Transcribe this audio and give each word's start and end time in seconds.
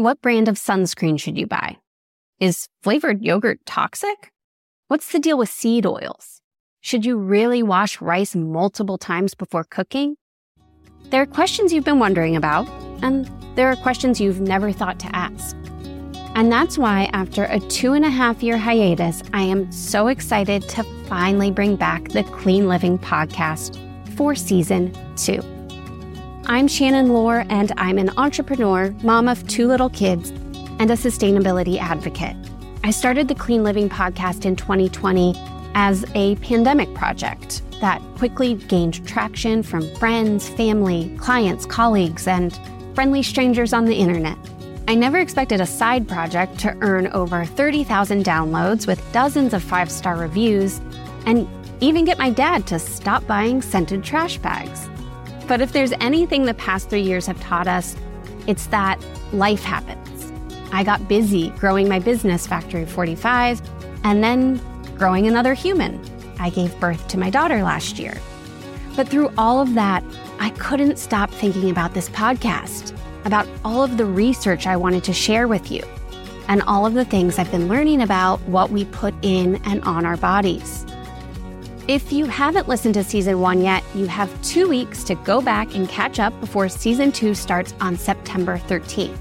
What 0.00 0.22
brand 0.22 0.48
of 0.48 0.54
sunscreen 0.54 1.20
should 1.20 1.36
you 1.36 1.46
buy? 1.46 1.76
Is 2.38 2.68
flavored 2.82 3.20
yogurt 3.20 3.60
toxic? 3.66 4.32
What's 4.88 5.12
the 5.12 5.18
deal 5.18 5.36
with 5.36 5.50
seed 5.50 5.84
oils? 5.84 6.40
Should 6.80 7.04
you 7.04 7.18
really 7.18 7.62
wash 7.62 8.00
rice 8.00 8.34
multiple 8.34 8.96
times 8.96 9.34
before 9.34 9.64
cooking? 9.64 10.16
There 11.10 11.20
are 11.20 11.26
questions 11.26 11.70
you've 11.70 11.84
been 11.84 11.98
wondering 11.98 12.34
about, 12.34 12.66
and 13.02 13.30
there 13.56 13.68
are 13.68 13.76
questions 13.76 14.22
you've 14.22 14.40
never 14.40 14.72
thought 14.72 14.98
to 15.00 15.14
ask. 15.14 15.54
And 16.34 16.50
that's 16.50 16.78
why, 16.78 17.10
after 17.12 17.44
a 17.44 17.60
two 17.60 17.92
and 17.92 18.06
a 18.06 18.10
half 18.10 18.42
year 18.42 18.56
hiatus, 18.56 19.22
I 19.34 19.42
am 19.42 19.70
so 19.70 20.06
excited 20.06 20.66
to 20.70 20.82
finally 21.08 21.50
bring 21.50 21.76
back 21.76 22.08
the 22.08 22.24
Clean 22.24 22.66
Living 22.66 22.98
podcast 22.98 23.76
for 24.16 24.34
season 24.34 24.94
two. 25.16 25.59
I'm 26.46 26.68
Shannon 26.68 27.12
Lohr, 27.12 27.44
and 27.50 27.70
I'm 27.76 27.98
an 27.98 28.10
entrepreneur, 28.16 28.90
mom 29.02 29.28
of 29.28 29.46
two 29.46 29.68
little 29.68 29.90
kids, 29.90 30.30
and 30.80 30.90
a 30.90 30.94
sustainability 30.94 31.78
advocate. 31.78 32.34
I 32.82 32.90
started 32.90 33.28
the 33.28 33.34
Clean 33.34 33.62
Living 33.62 33.90
podcast 33.90 34.46
in 34.46 34.56
2020 34.56 35.34
as 35.74 36.04
a 36.14 36.36
pandemic 36.36 36.92
project 36.94 37.62
that 37.80 38.00
quickly 38.16 38.54
gained 38.54 39.06
traction 39.06 39.62
from 39.62 39.82
friends, 39.96 40.48
family, 40.48 41.14
clients, 41.18 41.66
colleagues, 41.66 42.26
and 42.26 42.58
friendly 42.94 43.22
strangers 43.22 43.72
on 43.72 43.84
the 43.84 43.94
internet. 43.94 44.38
I 44.88 44.94
never 44.94 45.18
expected 45.18 45.60
a 45.60 45.66
side 45.66 46.08
project 46.08 46.58
to 46.60 46.76
earn 46.80 47.08
over 47.08 47.44
30,000 47.44 48.24
downloads 48.24 48.86
with 48.86 49.00
dozens 49.12 49.52
of 49.52 49.62
five 49.62 49.90
star 49.90 50.16
reviews 50.16 50.80
and 51.26 51.46
even 51.80 52.04
get 52.04 52.18
my 52.18 52.30
dad 52.30 52.66
to 52.68 52.78
stop 52.78 53.26
buying 53.26 53.62
scented 53.62 54.02
trash 54.02 54.38
bags. 54.38 54.88
But 55.50 55.60
if 55.60 55.72
there's 55.72 55.90
anything 55.98 56.44
the 56.44 56.54
past 56.54 56.90
three 56.90 57.00
years 57.00 57.26
have 57.26 57.40
taught 57.40 57.66
us, 57.66 57.96
it's 58.46 58.66
that 58.68 59.04
life 59.32 59.64
happens. 59.64 60.32
I 60.70 60.84
got 60.84 61.08
busy 61.08 61.50
growing 61.58 61.88
my 61.88 61.98
business, 61.98 62.46
Factory 62.46 62.86
45, 62.86 63.60
and 64.04 64.22
then 64.22 64.60
growing 64.96 65.26
another 65.26 65.52
human. 65.52 66.00
I 66.38 66.50
gave 66.50 66.78
birth 66.78 67.08
to 67.08 67.18
my 67.18 67.30
daughter 67.30 67.64
last 67.64 67.98
year. 67.98 68.16
But 68.94 69.08
through 69.08 69.32
all 69.36 69.60
of 69.60 69.74
that, 69.74 70.04
I 70.38 70.50
couldn't 70.50 71.00
stop 71.00 71.32
thinking 71.32 71.68
about 71.68 71.94
this 71.94 72.08
podcast, 72.10 72.96
about 73.24 73.48
all 73.64 73.82
of 73.82 73.96
the 73.96 74.06
research 74.06 74.68
I 74.68 74.76
wanted 74.76 75.02
to 75.02 75.12
share 75.12 75.48
with 75.48 75.68
you, 75.72 75.82
and 76.46 76.62
all 76.62 76.86
of 76.86 76.94
the 76.94 77.04
things 77.04 77.40
I've 77.40 77.50
been 77.50 77.66
learning 77.66 78.02
about 78.02 78.40
what 78.42 78.70
we 78.70 78.84
put 78.84 79.14
in 79.22 79.56
and 79.64 79.82
on 79.82 80.06
our 80.06 80.16
bodies. 80.16 80.86
If 81.90 82.12
you 82.12 82.26
haven't 82.26 82.68
listened 82.68 82.94
to 82.94 83.02
season 83.02 83.40
one 83.40 83.62
yet, 83.62 83.82
you 83.96 84.06
have 84.06 84.30
two 84.42 84.68
weeks 84.68 85.02
to 85.02 85.16
go 85.16 85.42
back 85.42 85.74
and 85.74 85.88
catch 85.88 86.20
up 86.20 86.40
before 86.40 86.68
season 86.68 87.10
two 87.10 87.34
starts 87.34 87.74
on 87.80 87.96
September 87.96 88.58
13th. 88.58 89.18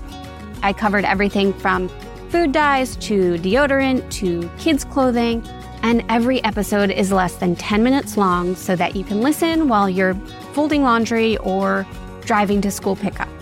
I 0.61 0.73
covered 0.73 1.03
everything 1.03 1.51
from 1.51 1.89
food 2.29 2.51
dyes 2.51 2.95
to 2.97 3.39
deodorant 3.39 4.07
to 4.11 4.47
kids' 4.59 4.85
clothing, 4.85 5.43
and 5.81 6.05
every 6.09 6.43
episode 6.43 6.91
is 6.91 7.11
less 7.11 7.37
than 7.37 7.55
10 7.55 7.81
minutes 7.81 8.17
long 8.17 8.53
so 8.53 8.75
that 8.75 8.95
you 8.95 9.03
can 9.03 9.21
listen 9.21 9.67
while 9.67 9.89
you're 9.89 10.13
folding 10.53 10.83
laundry 10.83 11.37
or 11.37 11.87
driving 12.21 12.61
to 12.61 12.69
school 12.69 12.95
pickup. 12.95 13.38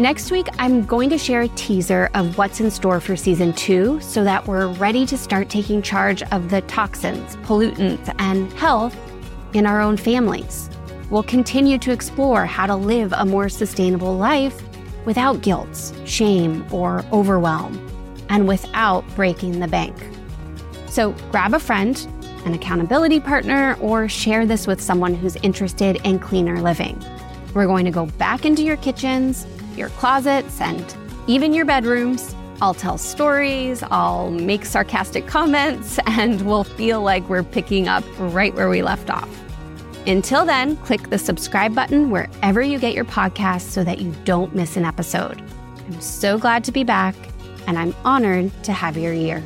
Next 0.00 0.30
week, 0.30 0.46
I'm 0.58 0.86
going 0.86 1.10
to 1.10 1.18
share 1.18 1.42
a 1.42 1.48
teaser 1.48 2.08
of 2.14 2.38
what's 2.38 2.58
in 2.58 2.70
store 2.70 3.00
for 3.00 3.16
season 3.16 3.52
two 3.52 4.00
so 4.00 4.24
that 4.24 4.46
we're 4.46 4.68
ready 4.68 5.04
to 5.04 5.18
start 5.18 5.50
taking 5.50 5.82
charge 5.82 6.22
of 6.32 6.48
the 6.48 6.62
toxins, 6.62 7.36
pollutants, 7.44 8.14
and 8.18 8.50
health 8.54 8.96
in 9.52 9.66
our 9.66 9.78
own 9.78 9.98
families. 9.98 10.70
We'll 11.10 11.22
continue 11.22 11.76
to 11.76 11.92
explore 11.92 12.46
how 12.46 12.64
to 12.64 12.76
live 12.76 13.12
a 13.14 13.26
more 13.26 13.50
sustainable 13.50 14.16
life 14.16 14.58
without 15.04 15.42
guilt, 15.42 15.92
shame, 16.06 16.64
or 16.72 17.04
overwhelm, 17.12 17.86
and 18.30 18.48
without 18.48 19.04
breaking 19.14 19.60
the 19.60 19.68
bank. 19.68 19.94
So 20.88 21.12
grab 21.30 21.52
a 21.52 21.60
friend, 21.60 22.08
an 22.46 22.54
accountability 22.54 23.20
partner, 23.20 23.76
or 23.82 24.08
share 24.08 24.46
this 24.46 24.66
with 24.66 24.80
someone 24.80 25.14
who's 25.14 25.36
interested 25.42 25.96
in 26.04 26.20
cleaner 26.20 26.62
living. 26.62 26.98
We're 27.52 27.66
going 27.66 27.84
to 27.84 27.90
go 27.90 28.06
back 28.06 28.46
into 28.46 28.62
your 28.62 28.78
kitchens 28.78 29.46
your 29.76 29.88
closets, 29.90 30.60
and 30.60 30.94
even 31.26 31.52
your 31.52 31.64
bedrooms. 31.64 32.34
I'll 32.62 32.74
tell 32.74 32.98
stories, 32.98 33.82
I'll 33.90 34.30
make 34.30 34.66
sarcastic 34.66 35.26
comments, 35.26 35.98
and 36.06 36.42
we'll 36.42 36.64
feel 36.64 37.02
like 37.02 37.28
we're 37.28 37.42
picking 37.42 37.88
up 37.88 38.04
right 38.18 38.54
where 38.54 38.68
we 38.68 38.82
left 38.82 39.08
off. 39.10 39.28
Until 40.06 40.44
then, 40.44 40.76
click 40.78 41.10
the 41.10 41.18
subscribe 41.18 41.74
button 41.74 42.10
wherever 42.10 42.62
you 42.62 42.78
get 42.78 42.94
your 42.94 43.04
podcast 43.04 43.62
so 43.62 43.84
that 43.84 44.00
you 44.00 44.14
don't 44.24 44.54
miss 44.54 44.76
an 44.76 44.84
episode. 44.84 45.42
I'm 45.86 46.00
so 46.00 46.38
glad 46.38 46.64
to 46.64 46.72
be 46.72 46.84
back, 46.84 47.14
and 47.66 47.78
I'm 47.78 47.94
honored 48.04 48.50
to 48.64 48.72
have 48.72 48.96
your 48.96 49.12
ear. 49.12 49.42